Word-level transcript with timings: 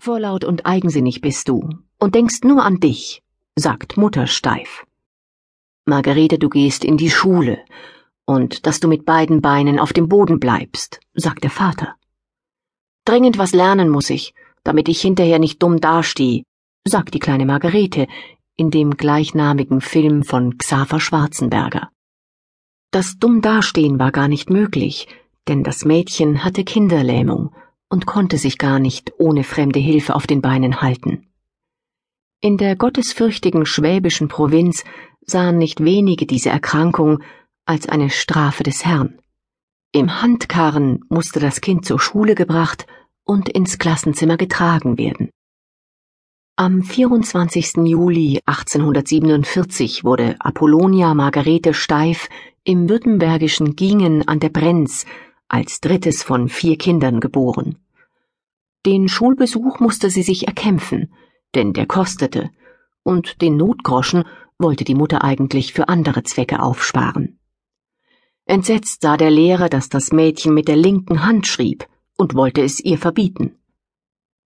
Vorlaut 0.00 0.44
und 0.44 0.64
eigensinnig 0.64 1.20
bist 1.20 1.46
du 1.46 1.68
und 1.98 2.14
denkst 2.14 2.38
nur 2.44 2.64
an 2.64 2.80
dich, 2.80 3.22
sagt 3.54 3.98
Mutter 3.98 4.26
steif. 4.26 4.86
Margarete, 5.84 6.38
du 6.38 6.48
gehst 6.48 6.86
in 6.86 6.96
die 6.96 7.10
Schule 7.10 7.58
und 8.24 8.64
dass 8.66 8.80
du 8.80 8.88
mit 8.88 9.04
beiden 9.04 9.42
Beinen 9.42 9.78
auf 9.78 9.92
dem 9.92 10.08
Boden 10.08 10.40
bleibst, 10.40 11.00
sagt 11.12 11.44
der 11.44 11.50
Vater. 11.50 11.96
Dringend 13.04 13.36
was 13.36 13.52
lernen 13.52 13.90
muss 13.90 14.08
ich, 14.08 14.32
damit 14.64 14.88
ich 14.88 15.02
hinterher 15.02 15.38
nicht 15.38 15.62
dumm 15.62 15.82
dastehe, 15.82 16.44
sagt 16.88 17.12
die 17.12 17.18
kleine 17.18 17.44
Margarete 17.44 18.06
in 18.56 18.70
dem 18.70 18.96
gleichnamigen 18.96 19.82
Film 19.82 20.22
von 20.22 20.56
Xaver 20.56 20.98
Schwarzenberger. 20.98 21.90
Das 22.90 23.18
dumm 23.18 23.42
dastehen 23.42 23.98
war 23.98 24.12
gar 24.12 24.28
nicht 24.28 24.48
möglich, 24.48 25.08
denn 25.46 25.62
das 25.62 25.84
Mädchen 25.84 26.42
hatte 26.42 26.64
Kinderlähmung 26.64 27.54
und 27.90 28.06
konnte 28.06 28.38
sich 28.38 28.56
gar 28.56 28.78
nicht 28.78 29.12
ohne 29.18 29.44
fremde 29.44 29.80
Hilfe 29.80 30.14
auf 30.14 30.26
den 30.26 30.40
Beinen 30.40 30.80
halten. 30.80 31.26
In 32.40 32.56
der 32.56 32.76
gottesfürchtigen 32.76 33.66
schwäbischen 33.66 34.28
Provinz 34.28 34.84
sahen 35.20 35.58
nicht 35.58 35.84
wenige 35.84 36.24
diese 36.24 36.48
Erkrankung 36.48 37.22
als 37.66 37.88
eine 37.88 38.08
Strafe 38.08 38.62
des 38.62 38.86
Herrn. 38.86 39.18
Im 39.92 40.22
Handkarren 40.22 41.04
musste 41.08 41.40
das 41.40 41.60
Kind 41.60 41.84
zur 41.84 42.00
Schule 42.00 42.34
gebracht 42.34 42.86
und 43.24 43.48
ins 43.48 43.78
Klassenzimmer 43.78 44.36
getragen 44.36 44.96
werden. 44.96 45.30
Am 46.56 46.82
24. 46.82 47.76
Juli 47.84 48.40
1847 48.46 50.04
wurde 50.04 50.36
Apollonia 50.38 51.14
Margarete 51.14 51.74
Steif 51.74 52.28
im 52.64 52.88
württembergischen 52.88 53.76
Gingen 53.76 54.28
an 54.28 54.40
der 54.40 54.50
Brenz 54.50 55.06
als 55.50 55.80
drittes 55.80 56.22
von 56.22 56.48
vier 56.48 56.78
Kindern 56.78 57.20
geboren. 57.20 57.76
Den 58.86 59.08
Schulbesuch 59.08 59.80
musste 59.80 60.08
sie 60.08 60.22
sich 60.22 60.46
erkämpfen, 60.46 61.12
denn 61.54 61.72
der 61.72 61.86
kostete, 61.86 62.50
und 63.02 63.42
den 63.42 63.56
Notgroschen 63.56 64.24
wollte 64.58 64.84
die 64.84 64.94
Mutter 64.94 65.24
eigentlich 65.24 65.72
für 65.72 65.88
andere 65.88 66.22
Zwecke 66.22 66.62
aufsparen. 66.62 67.38
Entsetzt 68.46 69.02
sah 69.02 69.16
der 69.16 69.30
Lehrer, 69.30 69.68
dass 69.68 69.88
das 69.88 70.12
Mädchen 70.12 70.54
mit 70.54 70.68
der 70.68 70.76
linken 70.76 71.24
Hand 71.24 71.46
schrieb 71.46 71.86
und 72.16 72.34
wollte 72.34 72.62
es 72.62 72.80
ihr 72.80 72.98
verbieten. 72.98 73.56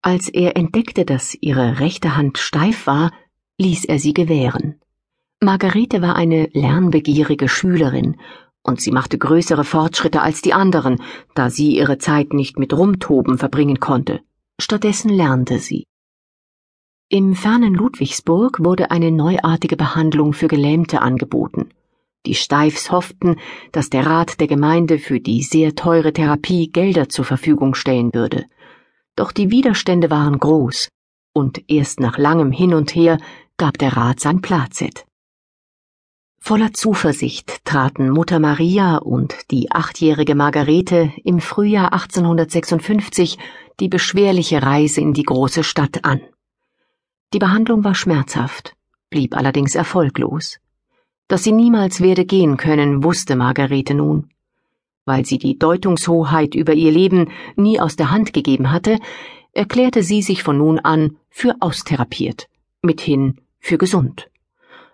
Als 0.03 0.29
er 0.29 0.57
entdeckte, 0.57 1.05
dass 1.05 1.37
ihre 1.41 1.81
rechte 1.81 2.17
Hand 2.17 2.39
steif 2.39 2.87
war, 2.87 3.13
ließ 3.59 3.85
er 3.85 3.99
sie 3.99 4.15
gewähren. 4.15 4.81
Margarete 5.41 6.03
war 6.03 6.17
eine 6.17 6.49
lernbegierige 6.53 7.49
Schülerin 7.49 8.17
und 8.65 8.81
sie 8.81 8.91
machte 8.91 9.19
größere 9.19 9.63
Fortschritte 9.63 10.23
als 10.23 10.43
die 10.43 10.55
anderen, 10.55 11.01
da 11.35 11.51
sie 11.51 11.77
ihre 11.77 11.99
Zeit 11.99 12.33
nicht 12.33 12.59
mit 12.59 12.73
Rumtoben 12.73 13.39
verbringen 13.39 13.79
konnte. 13.79 14.21
Stattdessen 14.61 15.11
lernte 15.11 15.59
sie. 15.59 15.85
Im 17.11 17.35
fernen 17.35 17.75
Ludwigsburg 17.75 18.65
wurde 18.65 18.91
eine 18.91 19.13
neuartige 19.13 19.77
Behandlung 19.77 20.33
für 20.33 20.49
Gelähmte 20.49 21.03
angeboten. 21.03 21.69
Die 22.27 22.35
Steifs 22.35 22.91
hofften, 22.91 23.37
dass 23.73 23.91
der 23.91 24.07
Rat 24.07 24.41
der 24.41 24.47
Gemeinde 24.47 24.99
für 24.99 25.21
die 25.21 25.43
sehr 25.43 25.75
teure 25.75 26.15
Therapie 26.15 26.73
Gelder 26.73 27.11
zur 27.11 27.27
Verfügung 27.27 27.75
stellen 27.75 28.15
würde. 28.15 28.47
Doch 29.15 29.31
die 29.31 29.51
Widerstände 29.51 30.11
waren 30.11 30.39
groß, 30.39 30.89
und 31.35 31.63
erst 31.69 32.01
nach 32.01 32.17
langem 32.17 32.51
Hin 32.51 32.73
und 32.73 32.95
Her 32.95 33.19
gab 33.59 33.77
der 33.77 33.97
Rat 33.97 34.21
sein 34.21 34.41
Plazet. 34.41 35.05
Voller 36.47 36.75
Zuversicht 36.75 37.65
traten 37.65 38.11
Mutter 38.11 38.39
Maria 38.39 38.99
und 38.99 39.35
die 39.51 39.73
achtjährige 39.73 40.35
Margarete 40.35 41.11
im 41.25 41.41
Frühjahr 41.41 41.95
1856 41.95 43.39
die 43.81 43.89
beschwerliche 43.89 44.63
Reise 44.63 45.01
in 45.01 45.15
die 45.15 45.23
große 45.23 45.65
Stadt 45.65 46.05
an. 46.05 46.21
Die 47.33 47.39
Behandlung 47.39 47.83
war 47.83 47.95
schmerzhaft, 47.95 48.77
blieb 49.09 49.35
allerdings 49.35 49.75
erfolglos. 49.75 50.59
Dass 51.29 51.45
sie 51.45 51.53
niemals 51.53 52.03
werde 52.03 52.27
gehen 52.27 52.59
können, 52.59 53.03
wusste 53.03 53.37
Margarete 53.37 53.95
nun. 53.95 54.29
Weil 55.07 55.25
sie 55.25 55.39
die 55.39 55.59
Deutungshoheit 55.59 56.55
über 56.55 56.75
ihr 56.75 56.93
Leben 56.93 57.31
nie 57.57 57.81
aus 57.81 57.97
der 57.97 58.11
Hand 58.11 58.35
gegeben 58.35 58.71
hatte, 58.71 58.99
erklärte 59.55 60.03
sie 60.03 60.21
sich 60.21 60.43
von 60.43 60.59
nun 60.59 60.79
an 60.79 61.17
für 61.31 61.57
austherapiert, 61.61 62.49
mithin 62.83 63.41
für 63.61 63.79
gesund. 63.79 64.29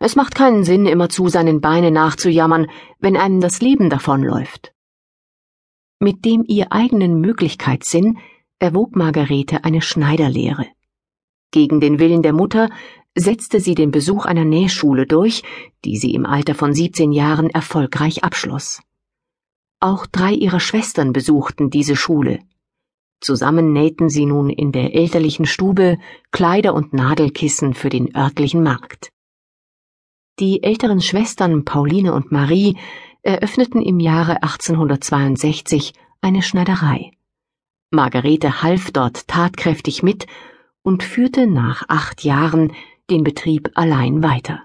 Es 0.03 0.17
macht 0.17 0.35
keinen 0.35 0.65
Sinn, 0.65 0.87
immerzu 0.87 1.29
seinen 1.29 1.61
Beinen 1.61 1.93
nachzujammern, 1.93 2.69
wenn 3.01 3.19
einem 3.19 3.43
das 3.43 3.61
Leben 3.61 3.91
davonläuft. 3.91 4.73
Mit 6.01 6.25
dem 6.25 6.43
ihr 6.49 6.73
eigenen 6.73 7.21
Möglichkeitssinn 7.21 8.19
erwog 8.59 8.97
Margarete 8.97 9.63
eine 9.63 9.83
Schneiderlehre. 9.83 10.67
Gegen 11.51 11.81
den 11.81 11.99
Willen 11.99 12.23
der 12.23 12.33
Mutter 12.33 12.71
setzte 13.15 13.61
sie 13.61 13.75
den 13.75 13.91
Besuch 13.91 14.25
einer 14.25 14.47
Nähschule 14.47 15.07
durch, 15.07 15.43
die 15.85 15.99
sie 15.99 16.15
im 16.15 16.25
Alter 16.25 16.55
von 16.55 16.73
17 16.73 17.13
Jahren 17.13 17.51
erfolgreich 17.51 18.25
abschloss. 18.25 18.81
Auch 19.81 20.07
drei 20.07 20.33
ihrer 20.33 20.61
Schwestern 20.61 21.13
besuchten 21.13 21.69
diese 21.69 21.97
Schule. 21.97 22.39
Zusammen 23.21 23.75
nähten 23.75 24.09
sie 24.09 24.25
nun 24.25 24.49
in 24.49 24.73
der 24.73 24.95
elterlichen 24.95 25.45
Stube 25.45 25.99
Kleider 26.31 26.73
und 26.73 26.95
Nadelkissen 26.95 27.75
für 27.75 27.91
den 27.91 28.17
örtlichen 28.17 28.63
Markt. 28.63 29.11
Die 30.41 30.63
älteren 30.63 31.03
Schwestern 31.03 31.67
Pauline 31.67 32.15
und 32.15 32.33
Marie 32.33 32.79
eröffneten 33.23 33.83
im 33.83 34.01
Jahre 34.01 34.43
1862 34.43 35.93
eine 36.23 36.41
Schneiderei. 36.41 37.11
Margarete 37.91 38.63
half 38.63 38.91
dort 38.91 39.29
tatkräftig 39.29 40.03
mit 40.03 40.27
und 40.83 41.03
führte 41.03 41.47
nach 41.47 41.85
acht 41.89 42.25
Jahren 42.25 42.73
den 43.11 43.23
Betrieb 43.23 43.71
allein 43.75 44.23
weiter. 44.23 44.63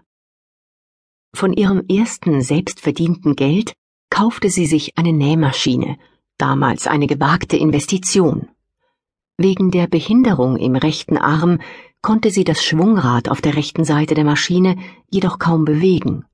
Von 1.35 1.51
ihrem 1.51 1.83
ersten 1.89 2.39
selbstverdienten 2.39 3.35
Geld 3.35 3.73
kaufte 4.09 4.49
sie 4.49 4.67
sich 4.67 4.97
eine 4.97 5.11
Nähmaschine, 5.11 5.97
damals 6.37 6.87
eine 6.87 7.07
gewagte 7.07 7.57
Investition. 7.57 8.47
Wegen 9.37 9.69
der 9.69 9.87
Behinderung 9.87 10.55
im 10.55 10.75
rechten 10.75 11.17
Arm 11.17 11.59
konnte 12.01 12.31
sie 12.31 12.43
das 12.43 12.63
Schwungrad 12.63 13.27
auf 13.29 13.41
der 13.41 13.55
rechten 13.55 13.83
Seite 13.83 14.15
der 14.15 14.23
Maschine 14.23 14.77
jedoch 15.09 15.39
kaum 15.39 15.65
bewegen. 15.65 16.25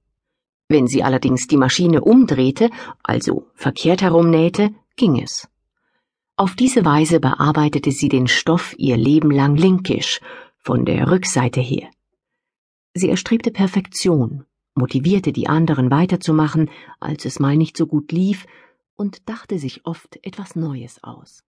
Wenn 0.70 0.88
sie 0.88 1.04
allerdings 1.04 1.48
die 1.48 1.58
Maschine 1.58 2.02
umdrehte, 2.02 2.70
also 3.04 3.48
verkehrt 3.56 4.02
herum 4.02 4.30
nähte, 4.30 4.70
ging 4.96 5.22
es. 5.22 5.50
Auf 6.38 6.56
diese 6.56 6.86
Weise 6.86 7.20
bearbeitete 7.20 7.92
sie 7.92 8.08
den 8.08 8.28
Stoff 8.28 8.76
ihr 8.78 8.98
Leben 8.98 9.32
lang 9.32 9.56
linkisch, 9.56 10.22
von 10.58 10.86
der 10.86 11.10
Rückseite 11.10 11.60
her. 11.60 11.90
Sie 12.94 13.10
erstrebte 13.10 13.52
Perfektion, 13.52 14.46
motivierte 14.76 15.32
die 15.32 15.48
anderen 15.48 15.90
weiterzumachen, 15.90 16.70
als 17.00 17.26
es 17.26 17.40
mal 17.40 17.58
nicht 17.58 17.76
so 17.78 17.88
gut 17.88 18.12
lief, 18.12 18.46
und 18.96 19.28
dachte 19.28 19.58
sich 19.58 19.86
oft 19.86 20.20
etwas 20.24 20.56
Neues 20.56 21.04
aus. 21.04 21.44